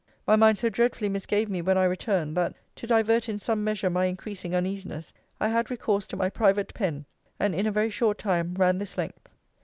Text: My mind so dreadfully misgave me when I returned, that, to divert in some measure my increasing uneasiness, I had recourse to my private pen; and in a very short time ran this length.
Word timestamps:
My 0.25 0.35
mind 0.35 0.57
so 0.57 0.67
dreadfully 0.67 1.09
misgave 1.09 1.47
me 1.47 1.61
when 1.61 1.77
I 1.77 1.83
returned, 1.83 2.35
that, 2.35 2.55
to 2.77 2.87
divert 2.87 3.29
in 3.29 3.37
some 3.37 3.63
measure 3.63 3.87
my 3.91 4.05
increasing 4.05 4.55
uneasiness, 4.55 5.13
I 5.39 5.49
had 5.49 5.69
recourse 5.69 6.07
to 6.07 6.17
my 6.17 6.27
private 6.27 6.73
pen; 6.73 7.05
and 7.39 7.53
in 7.53 7.67
a 7.67 7.71
very 7.71 7.91
short 7.91 8.17
time 8.17 8.55
ran 8.55 8.79
this 8.79 8.97
length. 8.97 9.29